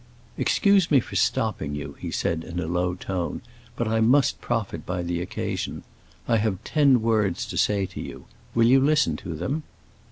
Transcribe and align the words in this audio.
"Excuse 0.35 0.89
me 0.89 0.99
for 0.99 1.15
stopping 1.15 1.75
you," 1.75 1.95
he 1.99 2.09
said 2.09 2.43
in 2.43 2.59
a 2.59 2.65
low 2.65 2.95
tone, 2.95 3.43
"but 3.75 3.87
I 3.87 3.99
must 3.99 4.41
profit 4.41 4.83
by 4.83 5.03
the 5.03 5.21
occasion. 5.21 5.83
I 6.27 6.37
have 6.37 6.63
ten 6.63 7.03
words 7.03 7.45
to 7.45 7.55
say 7.55 7.85
to 7.85 8.01
you. 8.01 8.25
Will 8.55 8.65
you 8.65 8.79
listen 8.81 9.15
to 9.17 9.35
them?" 9.35 9.61